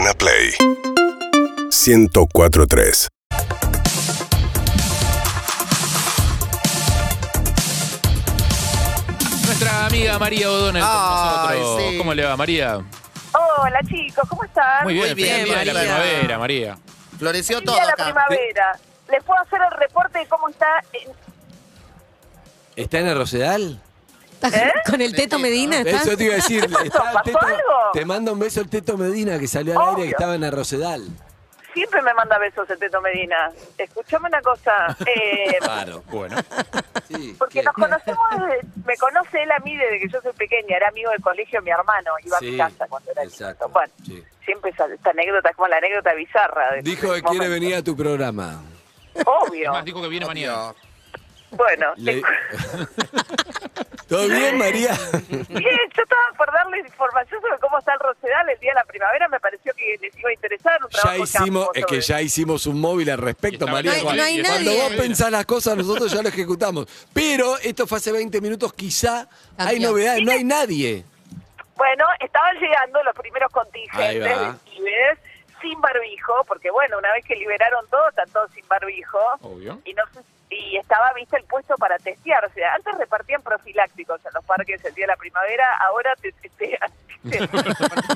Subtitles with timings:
[0.00, 0.54] Urbana Play
[1.70, 3.08] 1043
[9.46, 11.90] Nuestra amiga María O'Donnell con Ay, nosotros.
[11.90, 11.98] sí.
[11.98, 12.78] ¿Cómo le va, María?
[13.32, 14.84] Hola chicos, ¿cómo están?
[14.84, 15.94] Muy bien, Muy bien, feliz día de la María.
[15.96, 16.78] primavera, María.
[17.18, 18.04] Floreció Feliz todo día de la acá.
[18.04, 18.78] primavera.
[19.10, 20.66] Les puedo hacer el reporte de cómo está.
[20.92, 21.12] en-
[22.76, 23.82] ¿Está en el Rosedal?
[24.54, 24.72] ¿Eh?
[24.88, 25.80] ¿Con el Teto Medina?
[25.80, 26.64] Eso te iba a decir.
[26.64, 27.58] está el ¿Pasó Teto- algo?
[27.92, 30.52] te manda un beso el Teto Medina que salió al aire que estaba en el
[30.52, 31.06] Rosedal.
[31.72, 33.48] Siempre me manda besos el Teto Medina.
[33.78, 34.96] Escuchame una cosa.
[35.06, 36.02] eh, Claro.
[36.10, 36.36] Bueno,
[37.06, 37.36] Sí.
[37.38, 37.62] porque ¿qué?
[37.64, 40.76] nos conocemos, desde- me conoce él a mí desde que yo soy pequeña.
[40.76, 42.10] Era amigo del colegio de mi hermano.
[42.24, 43.68] Iba a Sí, mi casa cuando era exacto, chiquito.
[43.68, 44.24] Bueno, sí.
[44.44, 46.72] siempre esa, esta anécdota es como la anécdota bizarra.
[46.72, 47.52] de Dijo que ese quiere momento.
[47.52, 48.62] venir a tu programa.
[49.26, 49.70] Obvio.
[49.70, 50.72] además dijo que viene mañana.
[51.52, 52.22] Bueno, Le-
[54.08, 54.90] ¿Todo bien, María?
[55.28, 55.48] Bien,
[55.96, 59.28] yo estaba por darles información sobre cómo está el Rosedal el día de la primavera.
[59.28, 62.66] Me pareció que les iba a interesar un Ya trabajo hicimos, es que ya hicimos
[62.66, 63.92] un móvil al respecto, María.
[63.92, 64.82] No hay- Cuando- no hay Cuando nadie.
[64.82, 66.86] vos pensás las cosas, nosotros ya lo ejecutamos.
[67.12, 71.04] Pero esto fue hace 20 minutos, quizá hay novedades, no hay nadie.
[71.76, 75.18] Bueno, estaban llegando los primeros contingentes de pibes
[75.62, 79.18] sin barbijo, porque bueno, una vez que liberaron todo, están todos sin barbijo.
[79.42, 79.80] Obvio.
[79.84, 80.20] Y no sé-
[80.50, 82.44] y estaba, viste, el puesto para testear.
[82.44, 86.32] O sea, antes repartían profilácticos en los parques el día de la primavera, ahora te
[86.32, 86.90] testean.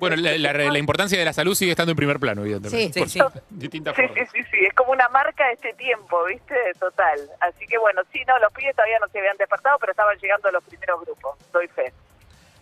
[0.00, 3.00] Bueno, la, la- la importancia de la salud sigue estando en primer plano, evidentemente.
[3.04, 3.40] Sí, sí, sí.
[3.50, 4.28] distintas Sí, sí, formas.
[4.32, 6.54] sí, sí, es como una marca de este tiempo, ¿viste?
[6.78, 7.18] Total.
[7.40, 10.50] Así que bueno, sí, no, los pibes todavía no se habían despertado, pero estaban llegando
[10.52, 11.92] los primeros grupos, doy fe.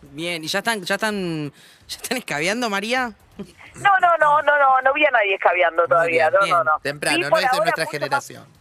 [0.02, 1.52] Bien, ¿y ya están, ya están,
[1.86, 3.12] ya están escabeando, María?
[3.76, 6.56] No, no, no, no, no, no vi a nadie escabeando todavía, bien, no, bien.
[6.56, 6.80] no, no.
[6.80, 8.48] Temprano, no es de nuestra generación.
[8.50, 8.57] Más,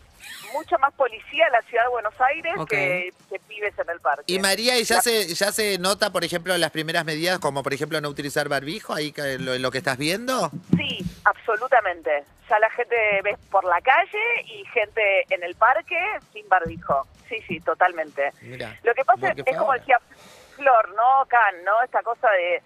[0.53, 4.23] mucho más policía en la ciudad de Buenos Aires que, que pibes en el parque.
[4.28, 7.64] Y María, ¿y ya La- se, ya se nota, por ejemplo, las primeras medidas, como
[7.64, 10.50] por ejemplo no utilizar barbijo, ahí que- lo, lo que estás viendo?
[10.76, 12.23] Sí, absolutamente.
[12.50, 16.00] Ya la gente ves por la calle y gente en el parque
[16.31, 17.05] sin barbijo.
[17.27, 18.32] Sí, sí, totalmente.
[18.42, 20.00] Mira, Lo que pasa es, fue como decía
[20.55, 21.26] Flor, ¿no?
[21.27, 21.82] Can, ¿no?
[21.83, 22.61] Esta cosa de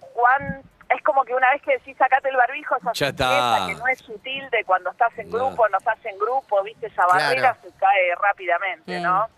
[0.00, 3.64] Juan, es como que una vez que decís sacate el barbijo, esa Ya está.
[3.66, 5.36] que no es sutil de cuando estás en No.
[5.38, 7.58] grupo, no estás en grupo, viste, esa barrera Claro.
[7.62, 9.28] se cae rápidamente, ¿no?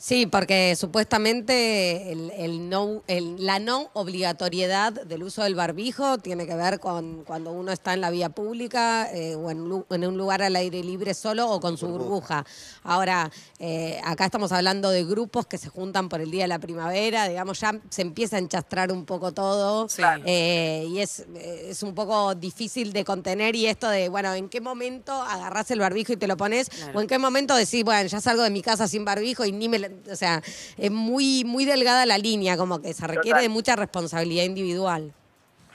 [0.00, 6.46] Sí, porque supuestamente el, el no, el- la no obligatoriedad del uso del barbijo tiene
[6.46, 9.60] que ver con cuando uno está en la vía pública eh, o en,
[10.06, 12.46] un lugar al aire libre solo o con su burbuja.
[12.84, 16.60] Ahora, eh, acá estamos hablando de grupos que se juntan por el Día de la
[16.60, 20.02] Primavera, digamos, ya se empieza a enchastrar un poco todo Sí.
[20.26, 24.60] eh, y es, es un poco difícil de contener y esto de, bueno, ¿en qué
[24.60, 26.70] momento agarrás el barbijo y te lo pones?
[26.70, 26.98] Claro.
[26.98, 29.68] ¿O en qué momento decís, bueno, ya salgo de mi casa sin barbijo y ni
[29.68, 29.88] me...
[30.10, 30.42] O sea,
[30.76, 33.42] es muy, muy delgada la línea, como que se requiere Total.
[33.42, 35.12] de mucha responsabilidad individual.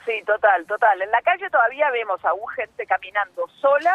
[0.06, 1.00] Sí, total, total.
[1.02, 3.94] En la calle todavía vemos aún gente caminando sola,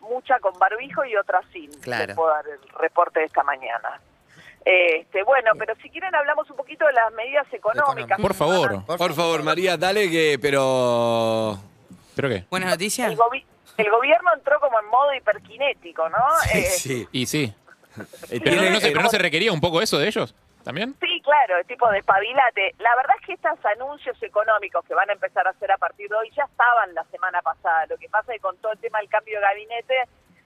[0.00, 1.70] mucha con barbijo y otra sin.
[1.80, 2.06] Claro.
[2.08, 4.00] Les puedo dar el reporte de esta mañana.
[4.64, 8.20] Este, bueno, pero si quieren hablamos un poquito de las medidas económicas.
[8.20, 8.84] Por favor.
[8.84, 11.56] Por favor, María, dale que, pero...
[12.16, 12.44] ¿Pero qué?
[12.50, 13.10] Buenas noticias.
[13.10, 13.44] El, gobi-
[13.76, 16.18] el gobierno entró como en modo hiperkinético, ¿no?
[16.50, 17.08] Sí, Eh, sí.
[17.12, 17.54] Y sí.
[18.30, 20.34] Eh, Pero, no, se, pero no se requería un poco eso de ellos
[20.64, 20.94] también.
[21.00, 22.74] Sí, claro, el tipo de espabilate.
[22.78, 26.08] La verdad es que estos anuncios económicos que van a empezar a hacer a partir
[26.08, 27.86] de hoy ya estaban la semana pasada.
[27.86, 29.94] Lo que pasa es que con todo el tema del cambio de gabinete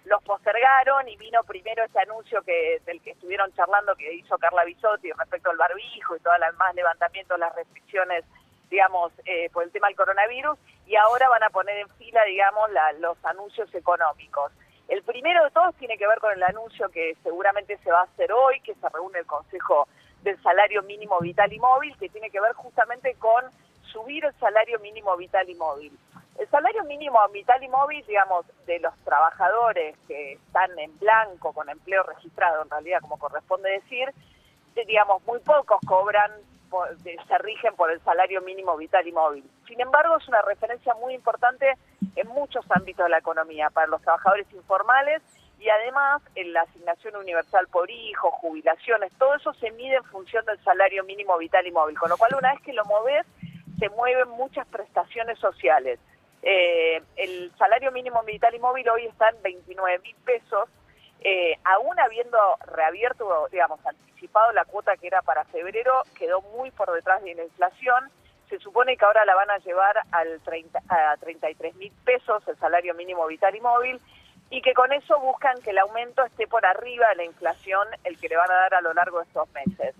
[0.05, 4.65] los postergaron y vino primero este anuncio que del que estuvieron charlando que hizo Carla
[4.65, 8.25] Bisotti respecto al barbijo y todo el más levantamiento de las restricciones,
[8.71, 12.71] digamos, eh, por el tema del coronavirus y ahora van a poner en fila, digamos,
[12.73, 14.53] la- los anuncios económicos.
[14.91, 18.05] El primero de todos tiene que ver con el anuncio que seguramente se va a
[18.05, 19.87] hacer hoy, que se reúne el Consejo
[20.23, 23.45] del Salario Mínimo Vital y Móvil, que tiene que ver justamente con
[23.93, 25.97] subir el salario mínimo vital y móvil.
[26.39, 31.69] El salario mínimo vital y móvil, digamos, de los trabajadores que están en blanco, con
[31.69, 34.13] empleo registrado, en realidad, como corresponde decir,
[34.77, 36.33] eh, digamos, muy pocos cobran,
[36.71, 39.45] por- se rigen por el salario mínimo vital y móvil.
[39.67, 41.75] Sin embargo, es una referencia muy importante
[42.17, 45.21] en muchos ámbitos de la economía, para los trabajadores informales
[45.59, 50.45] y además en la asignación universal por hijo, jubilaciones, todo eso se mide en función
[50.47, 53.27] del salario mínimo vital y móvil, con lo cual una vez que lo moves,
[53.79, 55.99] se mueven muchas prestaciones sociales.
[56.43, 60.69] Eh, el salario mínimo vital y móvil hoy está en 29 mil pesos,
[61.23, 66.91] eh, aún habiendo reabierto, digamos, anticipado la cuota que era para febrero, quedó muy por
[66.93, 68.11] detrás de la inflación.
[68.49, 72.57] Se supone que ahora la van a llevar al 30, a 33 mil pesos el
[72.59, 74.01] salario mínimo vital y móvil
[74.51, 78.19] y que con eso buscan que el aumento esté por arriba de la inflación, el
[78.19, 79.95] que le van a dar a lo largo de estos meses.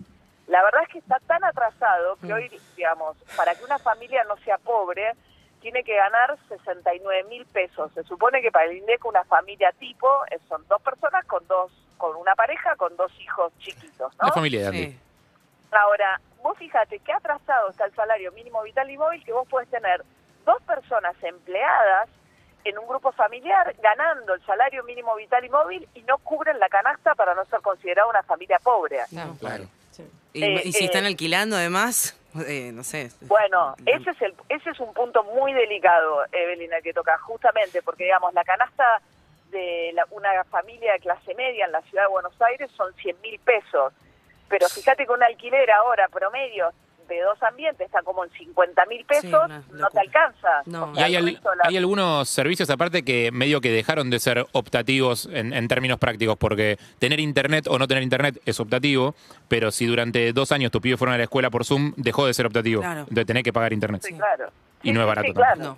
[0.47, 4.35] La verdad es que está tan atrasado que hoy, digamos, para que una familia no
[4.37, 5.13] sea pobre,
[5.61, 7.91] tiene que ganar 69 mil pesos.
[7.93, 11.71] Se supone que para el INDEC una familia tipo eh, son dos personas con dos,
[11.97, 14.27] con una pareja con dos hijos chiquitos, ¿no?
[14.27, 14.85] La familia de Andy.
[14.87, 14.99] Sí.
[15.71, 19.69] Ahora, vos fíjate qué atrasado está el salario mínimo vital y móvil que vos podés
[19.69, 20.03] tener
[20.45, 22.09] dos personas empleadas
[22.63, 26.69] en un grupo familiar ganando el salario mínimo vital y móvil y no cubren la
[26.69, 28.99] canasta para no ser considerada una familia pobre.
[29.11, 29.35] No.
[29.39, 29.65] Claro.
[30.33, 32.15] Y, Eh, y si eh, están alquilando además,
[32.47, 33.11] eh, no sé.
[33.21, 37.81] Bueno, ese es el, ese es un punto muy delicado, Evelyn, el que toca, justamente
[37.81, 39.01] porque, digamos, la canasta
[39.51, 43.19] de la- una familia de clase media en la ciudad de Buenos Aires son 100
[43.21, 43.91] mil pesos,
[44.47, 46.71] pero fíjate que un alquiler ahora promedio
[47.15, 50.49] de dos ambientes está como en 50 mil pesos, no te alcanza.
[50.65, 50.91] No.
[50.95, 55.27] Y hay, al la- hay algunos servicios aparte que medio que dejaron de ser optativos
[55.31, 59.15] en, en términos prácticos, porque tener internet o no tener internet es optativo,
[59.47, 62.33] pero si durante dos años tus pibes fueron a la escuela por Zoom, dejó de
[62.33, 62.81] ser optativo.
[62.81, 63.01] Claro.
[63.01, 64.01] Entonces tenés que pagar internet.
[64.03, 64.51] Sí, claro.
[64.83, 65.61] Y Sí, no es barato claro.
[65.63, 65.77] No.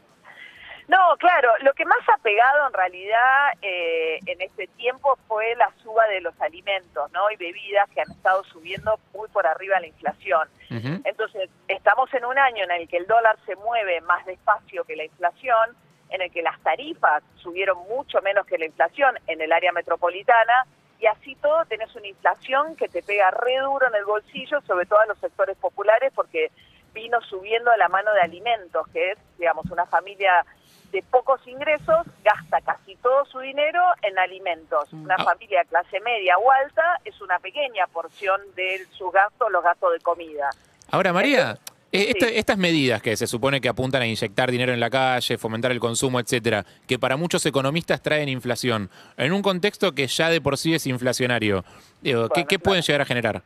[0.87, 5.71] No, claro, lo que más ha pegado en realidad eh, en este tiempo fue la
[5.81, 7.31] suba de los alimentos ¿no?
[7.31, 10.47] y bebidas que han estado subiendo muy por arriba la inflación.
[10.69, 14.95] Entonces, estamos en un año en el que el dólar se mueve más despacio que
[14.95, 15.77] la inflación,
[16.09, 20.65] en el que las tarifas subieron mucho menos que la inflación en el área metropolitana,
[20.99, 24.85] y así todo tenés una inflación que te pega re duro en el bolsillo, sobre
[24.85, 26.49] todo a los sectores populares, porque
[26.93, 30.45] vino subiendo a la mano de alimentos, que es, digamos, una familia
[30.93, 34.93] de pocos ingresos gasta casi todo su dinero en alimentos.
[34.93, 35.23] Una Ah.
[35.25, 39.91] familia de clase media o alta es una pequeña porción de sus gastos, los gastos
[39.91, 40.49] de comida.
[40.91, 41.57] Ahora, María,
[41.91, 42.33] eh, esta- sí.
[42.37, 45.79] estas medidas que se supone que apuntan a inyectar dinero en la calle, fomentar el
[45.79, 50.57] consumo, etcétera, que para muchos economistas traen inflación, en un contexto que ya de por
[50.59, 51.65] sí es inflacionario,
[52.01, 52.63] digo, ¿qué, Bueno, qué claro.
[52.63, 53.41] pueden llegar a generar?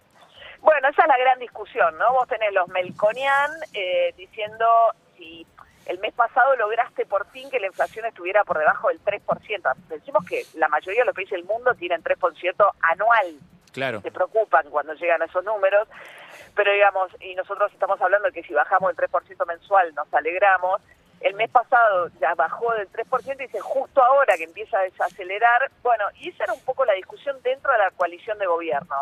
[0.59, 2.11] Bueno, esa es la gran discusión, ¿no?
[2.11, 4.65] Vos tenés los Melconian eh, diciendo
[5.17, 5.45] si
[5.87, 9.75] el mes pasado lograste por fin que la inflación estuviera por debajo del 3%.
[9.89, 13.39] Decimos que la mayoría de los países del mundo tienen 3% anual.
[13.71, 14.01] Claro.
[14.01, 15.87] Se preocupan cuando llegan a esos números.
[16.55, 20.81] Pero digamos, y nosotros estamos hablando de que si bajamos el 3% mensual nos alegramos.
[21.19, 25.71] El mes pasado ya bajó del 3% y dice justo ahora que empieza a desacelerar.
[25.81, 28.95] Bueno, y esa era un poco la discusión dentro de la coalición de gobierno.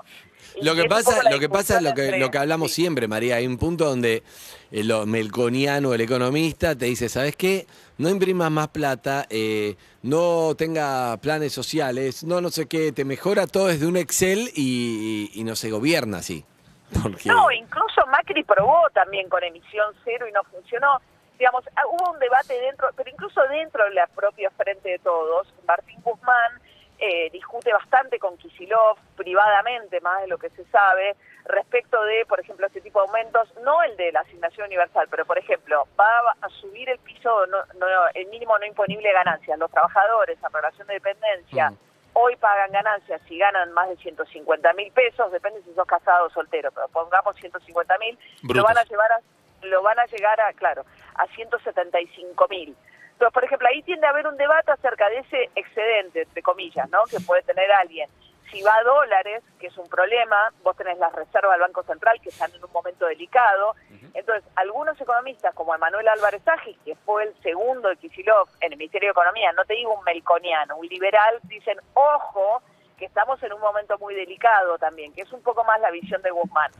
[0.56, 2.82] Y Lo que pasa, lo que pasa es lo que, lo que hablamos sí.
[2.84, 3.36] siempre, María.
[3.36, 4.24] Hay un punto donde
[4.72, 7.68] el lo- melconiano, el economista, te dice, ¿sabes qué?
[7.98, 13.48] No imprimas más plata, eh, no tenga planes sociales, no no sé qué, te mejora
[13.48, 16.46] todo desde un Excel y, y no se gobierna así.
[17.04, 21.02] Porque- No, incluso Macri probó también con emisión cero y no funcionó.
[21.38, 25.54] Digamos, ah, hubo un debate dentro, pero incluso dentro de la propia Frente de Todos,
[25.68, 26.62] Martín Guzmán
[26.98, 31.16] eh, discute bastante con Kisilov privadamente, más de lo que se sabe,
[31.46, 35.26] respecto de, por ejemplo, este tipo de aumentos, no el de la asignación universal, pero
[35.26, 36.08] por ejemplo, va
[36.42, 39.60] a subir el piso, no, no, el mínimo no imponible de ganancias.
[39.60, 41.78] Los trabajadores en relación de dependencia Mm.
[42.14, 46.30] hoy pagan ganancias si ganan más de 150 mil pesos, depende si sos casado o
[46.30, 49.20] soltero, pero pongamos 150 mil, lo van a llevar a,
[49.66, 50.86] lo van a llegar a, claro,
[51.16, 52.76] a 175 mil.
[53.16, 56.90] Entonces, por ejemplo, ahí tiende a haber un debate acerca de ese excedente, entre comillas,
[56.90, 57.04] ¿no?
[57.06, 58.10] Que puede tener alguien.
[58.52, 62.20] Si va a dólares, que es un problema, vos tenés las reservas del Banco Central
[62.22, 63.74] que están en un momento delicado.
[64.14, 68.78] Entonces, algunos economistas, como Emanuel Álvarez Agis, que fue el segundo de Kicillof en el
[68.78, 72.62] Ministerio de Economía, no te digo un melconiano, un liberal, dicen, ojo,
[72.98, 76.22] que estamos en un momento muy delicado también, que es un poco más la visión
[76.22, 76.72] de Guzmán.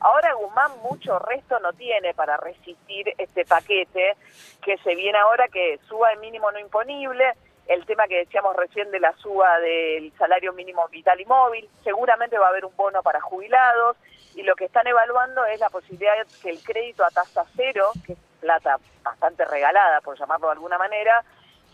[0.00, 4.16] Ahora Guzmán mucho resto no tiene para resistir este paquete
[4.62, 7.34] que se viene ahora que suba el mínimo no imponible,
[7.66, 12.38] el tema que decíamos recién de la suba del salario mínimo vital y móvil, seguramente
[12.38, 13.96] va a haber un bono para jubilados
[14.34, 17.90] y lo que están evaluando es la posibilidad de que el crédito a tasa cero,
[18.06, 21.22] que es plata bastante regalada por llamarlo de alguna manera,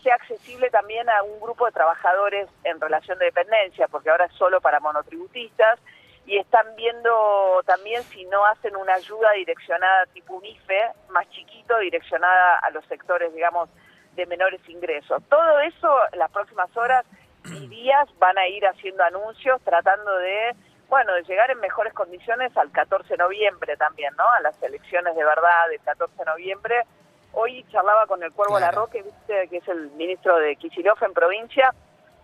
[0.03, 4.33] sea accesible también a un grupo de trabajadores en relación de dependencia, porque ahora es
[4.33, 5.79] solo para monotributistas,
[6.27, 11.77] y están viendo también si no hacen una ayuda direccionada tipo un IFE, más chiquito,
[11.79, 13.69] direccionada a los sectores, digamos,
[14.15, 15.23] de menores ingresos.
[15.29, 17.05] Todo eso, en las próximas horas
[17.45, 20.53] y días van a ir haciendo anuncios tratando de,
[20.89, 24.29] bueno, de llegar en mejores condiciones al 14 de noviembre también, ¿no?
[24.29, 26.83] A las elecciones de verdad del 14 de noviembre.
[27.31, 28.65] Hoy charlaba con el Cuervo Claro.
[28.75, 29.47] Larroque, ¿viste?
[29.47, 31.73] que es el ministro de Kicillof en provincia,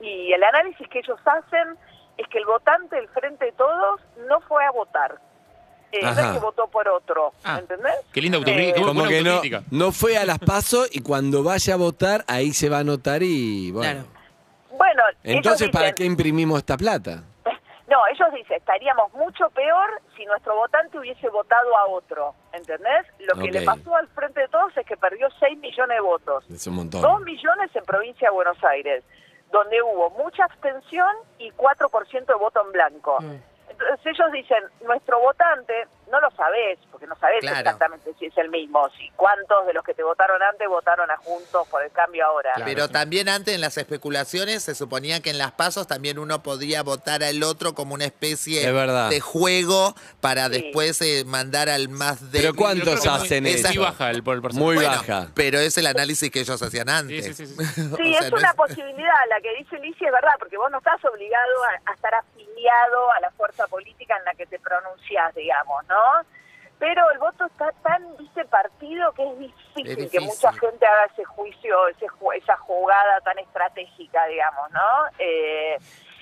[0.01, 1.77] y el análisis que ellos hacen
[2.17, 5.17] es que el votante del Frente de Todos no fue a votar.
[5.91, 7.59] Eh, no es que votó por otro, Ah.
[7.59, 7.93] ¿entendés?
[8.11, 8.79] Qué linda autocrítica.
[8.79, 12.67] Eh, Como que no, fue a las pasos y cuando vaya a votar, ahí se
[12.67, 14.01] va a notar y bueno.
[14.05, 14.23] Claro.
[14.75, 17.23] Bueno, Entonces, ¿para qué imprimimos esta plata?
[17.85, 23.05] No, ellos dicen, estaríamos mucho peor si nuestro votante hubiese votado a otro, ¿entendés?
[23.19, 26.43] Lo que le pasó al frente de todos es que perdió 6 millones de votos.
[26.49, 27.01] Es un montón.
[27.03, 29.03] 2 millones en provincia de Buenos Aires,
[29.53, 31.07] donde hubo mucha abstención
[31.37, 33.17] y 4% de voto en blanco.
[33.21, 33.52] Entonces
[34.05, 35.73] ellos dicen, nuestro votante,
[36.11, 37.57] no lo sabés, porque no sabés Claro.
[37.59, 41.17] exactamente si es el mismo, si cuántos de los que te votaron antes votaron a
[41.17, 42.53] Juntos por el cambio ahora.
[42.65, 46.83] Pero también antes en las especulaciones se suponía que en las pasos también uno podía
[46.83, 49.09] votar al otro como una especie Es verdad.
[49.09, 50.61] de juego para Sí.
[50.61, 52.47] después eh, mandar al más débil.
[52.51, 53.69] Pero ¿cuántos hacen muy- eso?
[53.69, 54.59] Sí baja el, el porcentaje.
[54.59, 55.27] Muy Bueno, baja.
[55.33, 57.25] Pero es el análisis que ellos hacían antes.
[57.25, 57.55] sí, sí, sí.
[57.55, 57.61] Sí,
[57.93, 60.77] O sea, es no una posibilidad, la que dice Licia es verdad, porque vos no
[60.77, 62.13] estás obligado a, a estar
[62.69, 66.01] a la fuerza política en la que te pronunciás, digamos, ¿no?
[66.79, 71.05] Pero el voto está tan, viste, partido que es difícil, Es que mucha gente haga
[71.05, 75.07] ese juicio, ese, esa jugada tan estratégica, digamos, ¿no?
[75.19, 75.77] Eh,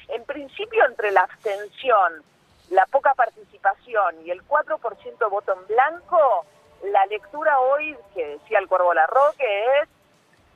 [0.10, 2.24] en principio, entre la abstención,
[2.70, 6.46] la poca participación y el 4% de voto en blanco,
[6.84, 9.90] la lectura hoy, que decía el Cuervo Larroque, es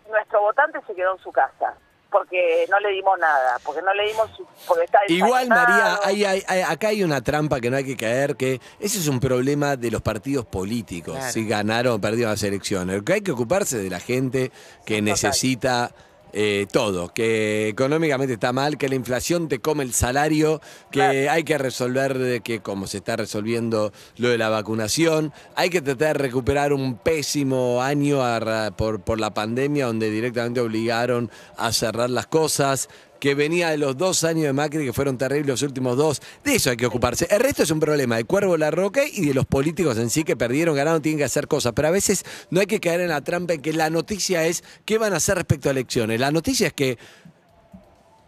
[0.09, 1.75] nuestro votante se quedó en su casa
[2.17, 4.29] porque no le dimos nada, porque no le dimos
[4.65, 7.97] porque está Igual, María, hay- hay- hay- acá hay una trampa que no hay que
[7.97, 11.33] caer, que ese es un problema de los partidos políticos, Claro.
[11.33, 12.95] si ganaron o perdieron las elecciones.
[12.95, 14.51] Lo que hay que ocuparse de la gente
[14.85, 15.91] que necesita
[16.37, 20.59] eh, todo, que económicamente está mal, que la inflación te come el salario,
[20.91, 21.31] que Claro.
[21.31, 25.81] hay que resolver de que como se está resolviendo lo de la vacunación, hay que
[25.81, 31.71] tratar de recuperar un pésimo año a por, por la pandemia donde directamente obligaron a
[31.71, 32.89] cerrar las cosas
[33.25, 36.21] que venía de los dos años de Macri, que fueron terribles los últimos dos.
[36.43, 37.25] De eso hay que ocuparse.
[37.31, 40.35] El resto es un problema de Cuervo Larroque y de los políticos en sí que
[40.35, 41.73] perdieron, ganaron, tienen que hacer cosas.
[41.75, 44.63] Pero a veces no hay que caer en la trampa en que la noticia es
[44.85, 46.19] qué van a hacer respecto a elecciones.
[46.19, 46.99] La noticia es que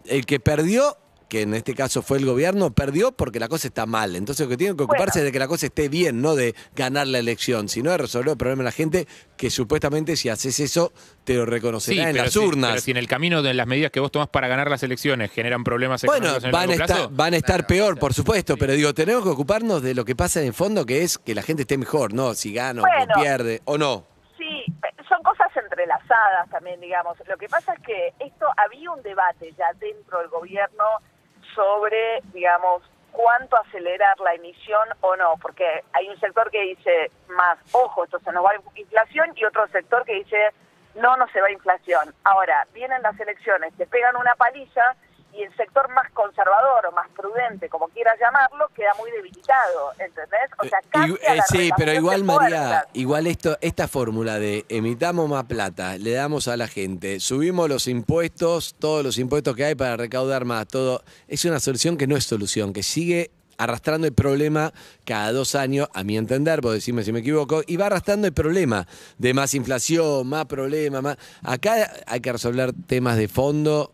[0.06, 0.98] el que perdió,
[1.30, 4.16] que en este caso fue el gobierno, perdió porque la cosa está mal.
[4.16, 5.20] Entonces lo que tienen que ocuparse Bueno.
[5.20, 8.32] es de que la cosa esté bien, no de ganar la elección, sino de resolver
[8.32, 10.94] el problema de la gente, que supuestamente si haces eso
[11.24, 12.70] te lo Sí, reconocerá en pero las si, urnas.
[12.72, 15.32] pero si en el camino de las medidas que vos tomás para ganar las elecciones
[15.32, 17.86] generan problemas Bueno, en el van a, largo estar, plazo, van a estar Claro, peor,
[17.94, 18.00] claro.
[18.00, 21.04] por supuesto, pero digo, tenemos que ocuparnos de lo que pasa en el fondo, que
[21.04, 22.34] es que la gente esté mejor, ¿no?
[22.34, 23.14] Si gana Bueno.
[23.16, 24.06] o pierde, o no.
[24.38, 24.66] Sí,
[25.10, 27.18] son cosas entrelazadas también, digamos.
[27.28, 30.84] Lo que pasa es que esto había un debate ya dentro del gobierno
[31.58, 37.58] sobre, digamos, cuánto acelerar la emisión o no, porque hay un sector que dice más,
[37.72, 40.38] ojo, esto se nos va inflación, y otro sector que dice,
[40.94, 42.14] no, no se va a inflación.
[42.24, 44.96] Ahora, vienen las elecciones, te pegan una paliza
[45.34, 50.50] y el sector más conservador o más prudente, como quieras llamarlo, queda muy debilitado, ¿entendés?
[50.58, 54.40] O sea, Eh, cambia y- eh, la sí, pero igual María, igual esto, esta fórmula
[54.40, 59.56] de emitamos más plata, le damos a la gente, subimos los impuestos, todos los impuestos
[59.56, 63.30] que hay para recaudar más, todo, es una solución que no es solución, que sigue
[63.60, 64.72] arrastrando el problema
[65.04, 68.34] cada dos años, a mi entender, vos decime si me equivoco, y va arrastrando el
[68.34, 71.18] problema de más inflación, más problemas, más.
[71.44, 73.94] Acá hay que resolver temas de fondo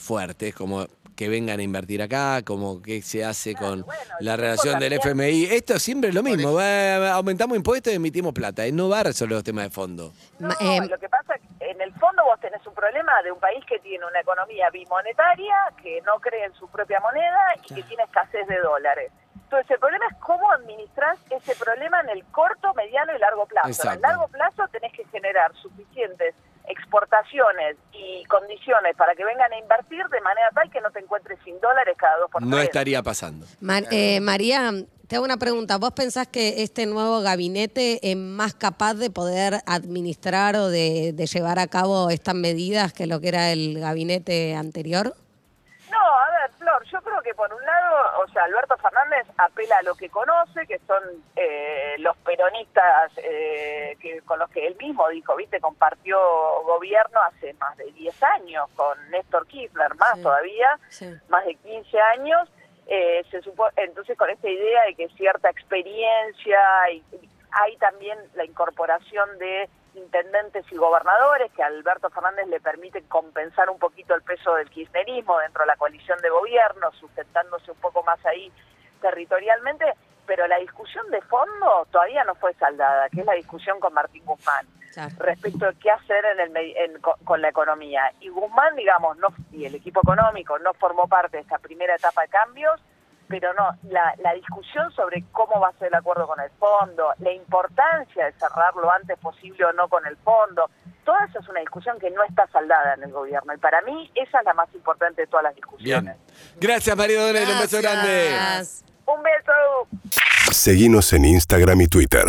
[0.00, 4.78] fuertes, como que vengan a invertir acá, como qué se hace con bueno, la relación
[4.80, 5.44] del FMI.
[5.50, 9.02] Esto siempre es lo mismo, va- aumentamos impuestos y emitimos plata, eh, no va a
[9.02, 10.12] resolver los temas de fondo.
[10.38, 13.32] No, eh, lo que pasa es que en el fondo vos tenés un problema de
[13.32, 17.74] un país que tiene una economía bimonetaria, que no cree en su propia moneda y
[17.74, 19.12] que tiene escasez de dólares.
[19.44, 23.82] Entonces el problema es cómo administrar ese problema en el corto, mediano y largo plazo.
[23.88, 26.34] En el largo plazo tenés que generar suficientes
[26.70, 31.38] exportaciones y condiciones para que vengan a invertir de manera tal que no te encuentres
[31.44, 32.64] sin dólares cada dos por No tres.
[32.68, 33.46] estaría pasando.
[33.60, 34.70] Mar- eh, María,
[35.08, 35.76] te hago una pregunta.
[35.78, 41.26] ¿Vos pensás que este nuevo gabinete es más capaz de poder administrar o de, de
[41.26, 45.14] llevar a cabo estas medidas que lo que era el gabinete anterior?
[45.90, 49.78] No, a ver, Flor, yo creo que por un lado, o sea, Alberto Fernández apela
[49.78, 51.02] a lo que conoce, que son
[51.36, 56.18] eh, los peronistas eh, que con los que él mismo dijo, viste, compartió
[56.64, 60.22] gobierno hace más de 10 años con Néstor Kirchner, más Sí.
[60.22, 61.06] todavía, Sí.
[61.30, 62.46] más de 15 años.
[62.88, 66.60] Eh, se supo, entonces con esta idea de que cierta experiencia
[66.92, 72.60] y y hay también la incorporación de intendentes y gobernadores que a Alberto Fernández le
[72.60, 77.70] permite compensar un poquito el peso del kirchnerismo dentro de la coalición de gobierno, sustentándose
[77.70, 78.52] un poco más ahí
[79.00, 79.84] territorialmente,
[80.26, 84.24] pero la discusión de fondo todavía no fue saldada, que es la discusión con Martín
[84.24, 85.14] Guzmán Claro.
[85.20, 88.12] respecto de qué hacer en el, en- con, con la economía.
[88.20, 92.22] Y Guzmán, digamos, no y el equipo económico no formó parte de esta primera etapa
[92.22, 92.80] de cambios,
[93.30, 97.14] pero no, la, la discusión sobre cómo va a ser el acuerdo con el fondo,
[97.20, 100.68] la importancia de cerrar lo antes posible o no con el fondo,
[101.04, 103.54] toda esa es una discusión que no está saldada en el gobierno.
[103.54, 105.62] Y para mí esa es la más importante de todas las Bien.
[105.62, 106.16] discusiones.
[106.60, 107.48] Gracias, María Donel.
[107.48, 108.36] Un beso grande.
[109.06, 110.12] Un beso.
[110.52, 112.24] Seguinos en Instagram y Twitter.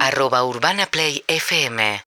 [0.00, 2.06] arroba Urbana Play FM